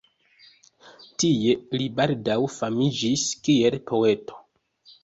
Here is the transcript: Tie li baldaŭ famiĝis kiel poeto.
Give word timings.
Tie 1.23 1.53
li 1.81 1.91
baldaŭ 2.01 2.39
famiĝis 2.57 3.31
kiel 3.47 3.81
poeto. 3.93 4.43